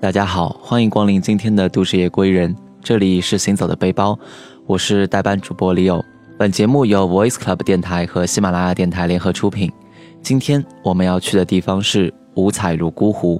[0.00, 4.18] 大家好，欢迎光临今天的都市夜归人，这里是行走的背包，
[4.64, 6.02] 我是代班主播李友。
[6.38, 9.70] 本节目由 Voice Club 电台和喜马拉雅电台联合出品。
[10.22, 13.38] 今天我们要去的地方是五彩泸沽湖。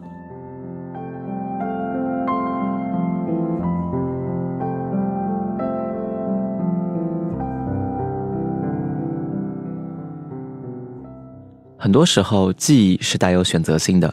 [11.79, 14.13] 很多时候，记忆是带有选择性的。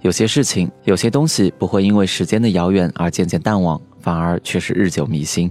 [0.00, 5.50] 有些事情，有些东西不会因为时间的遥远而渐渐淡忘，反而却是日久弥新。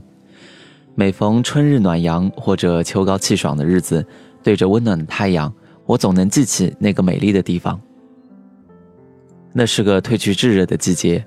[0.95, 4.05] 每逢春日暖阳或者秋高气爽的日子，
[4.41, 5.53] 对着温暖的太阳，
[5.85, 7.79] 我总能记起那个美丽的地方。
[9.53, 11.23] 那是个褪去炙热的季节，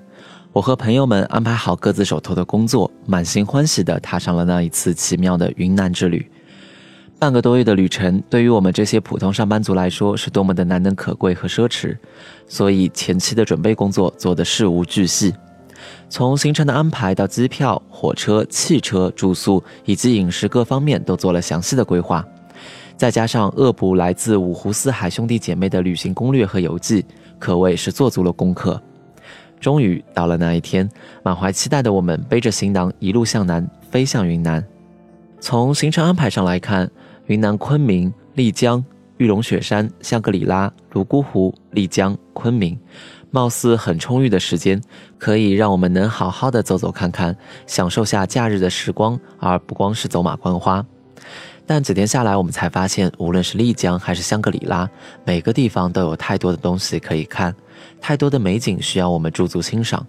[0.51, 6.29] 我和朋友们安排好各自手头的工作，满心欢喜地踏上了那一次奇妙的云南之旅。
[7.21, 11.95] 半个多月的旅程，对于我们这些普通上班族来说，是多么的难能可贵和奢侈。
[12.47, 15.31] 所以前期的准备工作做得事无巨细，
[16.09, 22.25] 从行程的安排到机票、火车、汽车、住宿以及饮食各方面都做了详细的规划。
[22.97, 27.05] 再加上恶补来自五湖四海兄弟姐妹的旅行攻略和游记，
[27.37, 28.81] 可谓是做足了功课。
[29.59, 30.89] 终于到了那一天，
[31.21, 34.65] 满怀期待的我们背着行囊一路向南，飞向云南。
[35.39, 36.89] 从行程安排上来看，
[37.27, 38.83] 云南昆明、丽江、
[39.17, 42.77] 玉龙雪山、香格里拉、泸沽湖、丽江、昆明，
[43.29, 44.81] 貌似很充裕的时间，
[45.17, 47.35] 可以让我们能好好的走走看看，
[47.67, 50.85] 享受下假日的时光，而不光是走马观花。
[51.65, 54.89] 但几天下来，我们才发现，无论是丽江还是香格里拉，
[55.23, 57.55] 每个地方都有太多的东西可以看，
[58.01, 60.05] 太多的美景需要我们驻足欣赏。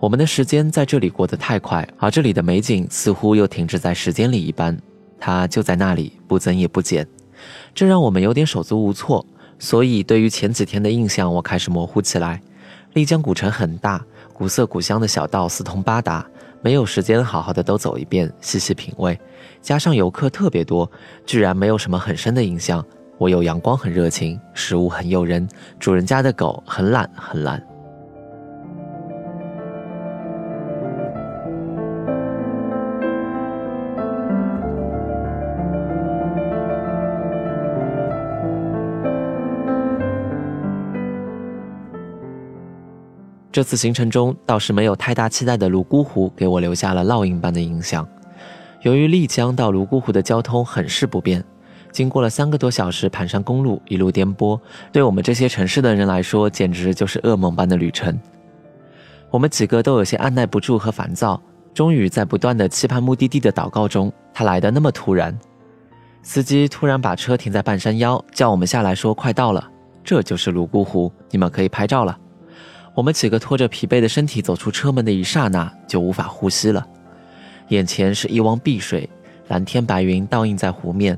[0.00, 4.76] 我们的时间在这里过得太快，而这里的美景似乎又停滞在时间里一般。
[5.18, 7.06] 它就在那里，不增也不减，
[7.74, 9.24] 这让我们有点手足无措。
[9.58, 12.40] 所以，对于前几天的印象，我开始模糊起来。
[12.92, 16.26] 丽江古城很大，古色古香的小道四通八达，
[16.60, 19.18] 没有时间好好的都走一遍，细细品味。
[19.62, 20.90] 加上游客特别多，
[21.24, 22.84] 居然没有什么很深的印象。
[23.18, 25.48] 我有阳光很热情，食物很诱人，
[25.80, 27.75] 主人家的狗很懒很懒。
[43.56, 48.06] 这次行程中倒是没有太大期待的泸沽湖，给我留下了烙印般的印象。
[48.82, 51.42] 由于丽江到泸沽湖的交通很是不便，
[51.90, 54.60] 经过了三个多小时盘山公路，一路颠簸，
[54.92, 58.20] 对我们这些城市的人来说，简直就是噩梦般的旅程。
[59.30, 61.40] 我们几个都有些按耐不住和烦躁，
[61.72, 65.34] 终于在不断的期盼目的地的祷告中，它来的那么突然。
[66.22, 69.66] 司机突然把车停在半山腰，叫我们下来说：“快到了，
[70.04, 72.14] 这就是泸沽湖，你们可以拍照了。”
[72.96, 76.84] 我们几个拖着疲惫的身体走出车门的一刹那，就无法呼吸了。
[77.68, 79.06] 眼前是一汪碧水，
[79.48, 81.16] 蓝天白云倒映在湖面，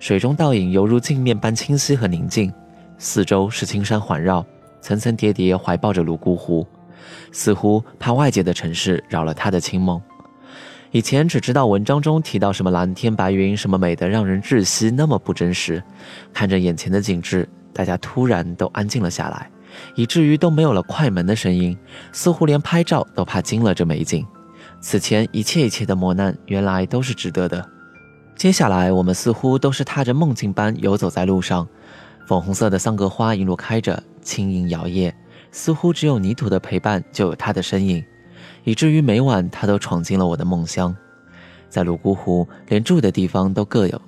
[0.00, 2.52] 水中倒影犹如镜面般清晰和宁静。
[2.98, 4.44] 四周是青山环绕，
[4.80, 6.66] 层层叠叠怀抱着泸沽湖，
[7.30, 10.02] 似乎怕外界的城市扰了他的清梦。
[10.90, 15.80] 以前只知道文章中提到什么蓝天白云，什么美得让人窒息，那么不真实。
[16.32, 19.48] 看着眼前的景致，大家突然都安静了下来。
[19.94, 21.76] 以至于都没有了快门的声音，
[22.12, 24.26] 似乎连拍照都怕惊了这美景。
[24.80, 27.66] 此前一切一切的磨难，原来都是值得的。
[28.36, 31.68] 接下来，我们似乎都是踏着梦境般游走在路上，
[32.26, 35.12] 粉红色的桑格花一路开着，轻盈摇曳，
[35.52, 38.02] 似乎只有泥土的陪伴就有它的身影，
[38.64, 40.96] 以至于每晚它都闯进了我的梦乡。
[41.68, 44.00] 在泸沽湖，连住的地方都各有，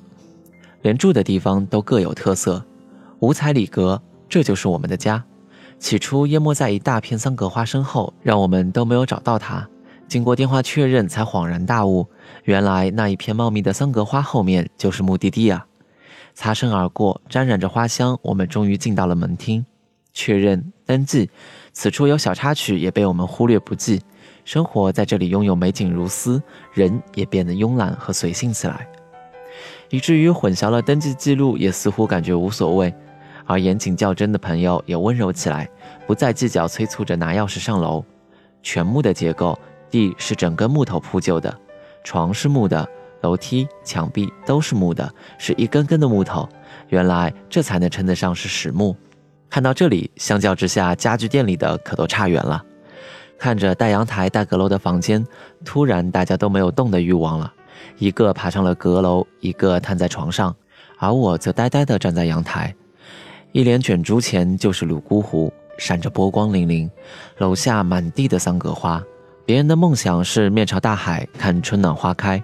[0.81, 2.65] 连住的地方都各有特色，
[3.21, 5.23] 五彩里格，这就是我们的家。
[5.83, 9.69] 起初淹没在一大片桑格花身后，让我们都没有找到它。
[10.07, 12.07] 经过电话确认，才恍然大悟，
[12.45, 15.67] 原来那一片茂密的桑格花后面就是目的地啊！
[16.35, 19.67] 擦身而过，沾染着花香，我们终于进到了门厅，
[20.13, 21.29] 确认登记。
[21.73, 24.01] 此处有小插曲，也被我们忽略不计。
[24.45, 26.41] 生活在这里拥有美景如斯，
[26.73, 28.87] 人也变得慵懒和随性起来，
[29.91, 32.95] 以至于混淆了登记记录，也似乎感觉无所谓。
[33.47, 35.69] 而严谨较真的朋友也温柔起来，
[36.07, 38.05] 不再计较，催促着拿钥匙上楼。
[38.63, 39.59] 全木的结构，
[39.91, 41.53] 地是整根木头铺就的，
[42.05, 42.89] 床是木的，
[43.23, 46.49] 楼梯、墙壁都是木的，是一根根的木头。
[46.89, 48.97] 原来这才能称得上是实木。
[49.51, 52.65] 看到这里，相较之下，家具店里的可都差远了。
[53.39, 55.27] 看着带阳台、带阁楼的房间，
[55.65, 57.53] 突然大家都没有动的欲望了。
[57.99, 60.55] 一个爬上了阁楼，一个瘫在床上，
[60.99, 62.75] 而我则呆呆地站在阳台。
[63.53, 66.89] 一帘卷珠前就是泸沽湖，闪着波光粼粼，
[67.37, 69.03] 楼下满地的桑格花。
[69.45, 72.43] 别人的梦想是面朝大海看春暖花开，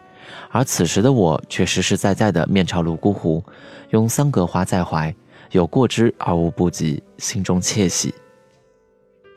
[0.50, 3.42] 而此时的我却实实在在的面朝泸沽湖，
[3.90, 5.14] 拥桑格花在怀，
[5.52, 8.14] 有过之而无不及，心中窃喜。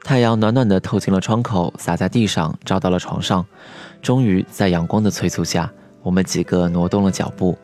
[0.03, 3.45] 太阳暖暖的透进了窗口，洒在地上，照到了床上。
[4.01, 5.71] 终于在阳光的催促下，
[6.01, 7.57] 我们几个挪动了脚步。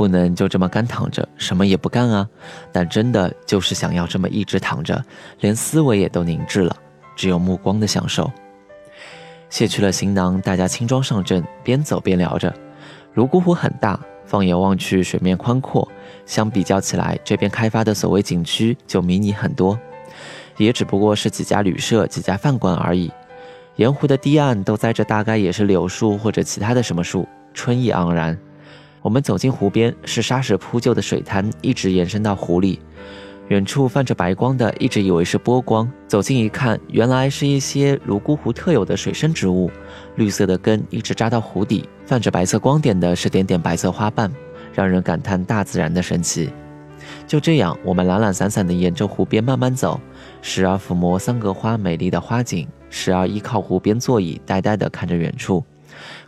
[0.00, 2.26] 不能就这么干躺着，什么也不干啊！
[2.72, 5.04] 但真的就是想要这么一直躺着，
[5.40, 6.74] 连思维也都凝滞了，
[7.14, 8.32] 只有目光的享受。
[9.50, 12.50] 卸去了行囊，大家轻装上阵，边走边聊着。
[13.12, 15.86] 泸沽湖很大，放眼望去，水面宽阔，
[16.24, 19.78] 相比较起来，这边开发的所谓景区就迷你很多，
[20.56, 23.12] 也只不过是几家旅社、几家饭馆而已。
[23.76, 28.38] 沿湖的堤岸都栽着大概也是柳树或者其他的什么树，春意盎然。
[29.02, 32.80] 我们走进湖边，是沙石铺就的水滩，一直延伸到湖里。
[33.48, 35.90] 远处泛着白光的，一直以为是波光。
[36.06, 39.70] 走近一看，原来是一些泸沽湖特有的水生植物，
[40.14, 44.30] 绿色的根一直扎到湖底，泛着白色光点的是点点白色花瓣，
[44.72, 46.50] 让人感叹大自然的神奇。
[47.26, 49.98] 就这样，我们懒懒散散地沿着湖边慢慢走，
[50.42, 55.64] 时而抚摸桑格花美丽的花景，时而依靠湖边座椅，呆呆地看着远处，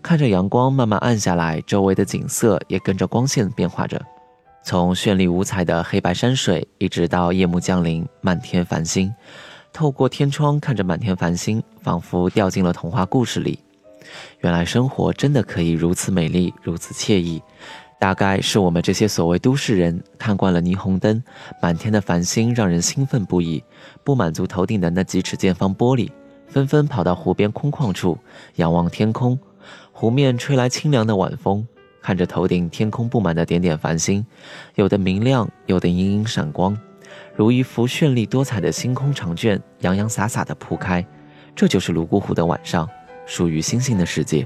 [0.02, 4.04] 看着阳光慢慢暗下来，周围的景色也跟着光线变化着。
[4.64, 9.14] 从绚丽五彩的黑白山水，一直到夜幕降临，满天繁星，
[9.72, 13.60] 透过天窗看着满天繁星，仿佛掉进了童话故事里。
[14.40, 17.40] 原来生活真的可以如此美丽，如此惬意。
[18.00, 21.22] 大概是我们这些所谓都市人看惯了霓虹灯、
[21.60, 23.62] 满天的繁星，让人兴奋不已，
[24.02, 26.10] 不满足头顶的那几尺见方玻璃，
[26.48, 28.18] 纷纷跑到湖边空旷处，
[28.56, 29.38] 仰望天空，
[29.92, 31.66] 湖面吹来清凉的晚风。
[32.00, 34.26] 看着头顶天空布满的点点繁星，
[34.74, 36.76] 有的明亮，有的隐隐闪光，
[37.36, 41.06] 如一幅绚丽多彩的星空长卷，洋洋洒洒的铺开。
[41.54, 42.88] 这就是泸沽湖的晚上，
[43.24, 44.44] 属于星星的世界。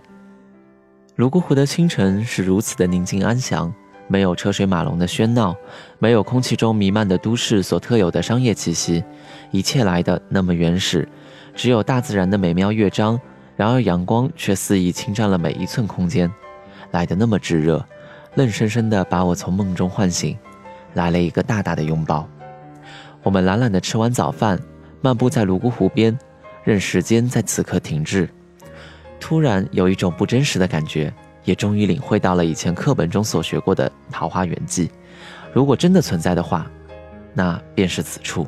[1.14, 3.72] 泸沽湖的清晨是如此的宁静安详，
[4.06, 5.56] 没有车水马龙的喧闹，
[5.98, 9.02] 没有空气中弥漫的都市所特有的商业气息，
[9.50, 11.08] 一切来的那么原始，
[11.54, 13.18] 只有大自然的美妙乐章。
[13.56, 16.30] 然而阳光却肆意侵占了每一寸空间。
[16.92, 17.84] 来的那么炙热，
[18.34, 20.36] 愣生生的把我从梦中唤醒，
[20.94, 22.28] 来了一个大大的拥抱。
[23.22, 24.58] 我们懒懒的吃完早饭，
[25.00, 26.16] 漫步在泸沽湖边，
[26.62, 28.28] 任时间在此刻停滞。
[29.18, 31.12] 突然有一种不真实的感觉，
[31.44, 34.90] 也终于领会到了以前课本中所学过的桃花源记。
[35.52, 36.70] 如果真的存在的话，
[37.34, 38.46] 那便是此处。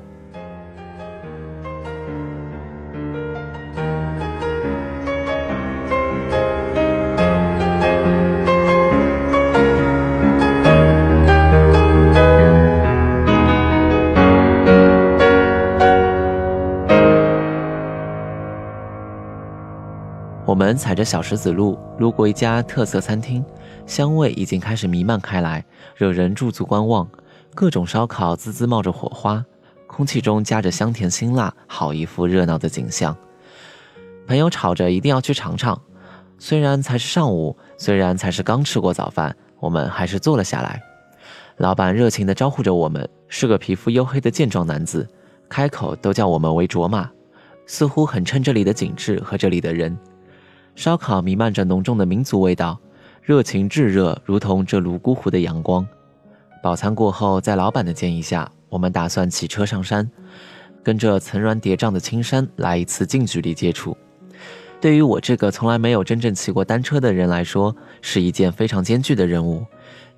[20.69, 23.43] 们踩着小石子路，路过一家特色餐厅，
[23.87, 25.65] 香味已经开始弥漫开来，
[25.97, 27.09] 惹人驻足观望。
[27.55, 29.43] 各种烧烤滋滋冒着火花，
[29.87, 33.17] 空气中夹着香甜辛辣，好一幅热闹的景象。
[34.27, 35.81] 朋友吵着一定要去尝尝，
[36.39, 40.83] 虽然才是上午，虽然才是刚吃过早饭，我们还是坐了下来。
[41.57, 45.09] 老板热情地招呼着我们，是个皮肤黝黑的健壮男子，
[45.49, 47.09] 开口都叫我们为卓玛，
[47.65, 49.99] 似乎很衬这里的景致和这里的人。
[50.79, 52.79] 烧烤弥漫着浓重的民族味道，
[53.21, 55.85] 热情炙热，如同这泸沽湖的阳光。
[56.63, 60.09] 饱餐过后，在老板的建议下，我们打算骑车上山，
[60.81, 63.97] 跟着层峦叠嶂的青山来一次近距离接触。
[64.81, 69.67] 对于我这个从来没有真正骑过单车的人来说，是一件非常艰巨的任务。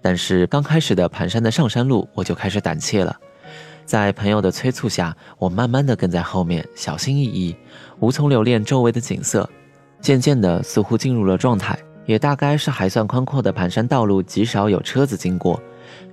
[0.02, 3.19] 但是刚开始的盘山的上山路，我就开始胆怯了。
[3.87, 7.57] 在朋友的催促下，我慢慢的跟在后面，小心翼翼，
[8.00, 9.49] 无从留恋周围的景色。
[10.00, 15.61] 渐渐的，似乎进入了状态，也大概是还算宽阔的盘山道路极少有车子经过，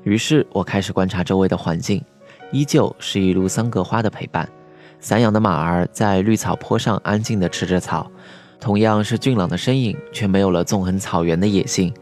[0.03, 2.03] 于是我开始观察周围的环境，
[2.51, 4.47] 依旧是一路桑格花的陪伴，
[4.99, 8.11] 散养的马儿在绿草坡上安静地吃着草，
[8.59, 11.93] 同样是俊朗的身影，却没有了纵横草原的野性，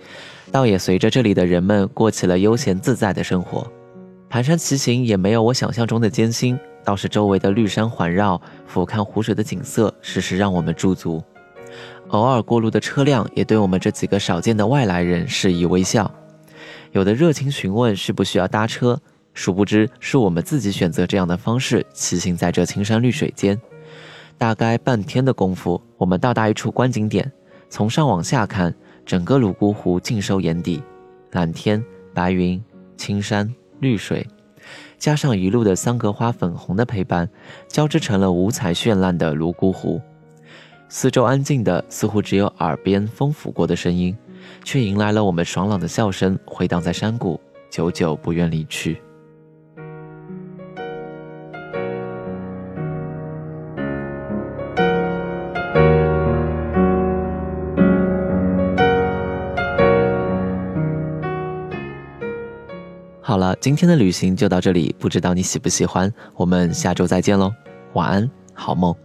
[0.51, 3.65] 倒也随着这里的人们过起了悠闲自在的生活。
[4.27, 11.23] 盘山骑行也没有我想象中的艰辛，倒是周围的绿山环绕，俯瞰湖水的景色，时时让我们驻足。
[12.09, 16.09] 偶尔过路的车辆也对我们这几个少见的外来人示意微笑，
[16.91, 18.99] 有的热情询问需不需要搭车，
[19.33, 23.59] 殊不知是我们自己选择这样的方式骑行在这青山绿水间。
[24.37, 27.31] 大概半天的功夫，我们到达一处观景点，
[27.69, 28.73] 从上往下看，
[29.05, 30.81] 整个泸沽湖尽收眼底，
[31.31, 31.83] 蓝天
[32.13, 32.61] 白云、
[32.97, 34.25] 青山绿水，
[34.97, 37.29] 加上一路的桑格花粉红的陪伴，
[37.67, 40.01] 交织成了五彩绚烂的泸沽湖。
[40.87, 44.15] 四周安静的，似乎只有耳边风拂过的声音，
[44.63, 47.39] 却迎来了我们爽朗的笑声，回荡在山谷，
[47.69, 49.01] 久久不愿离去。
[63.21, 66.13] 好了，今天的旅行就到这里，不知道你喜不喜欢？
[66.35, 67.51] 我们下周再见喽，
[67.93, 68.95] 晚安，好梦。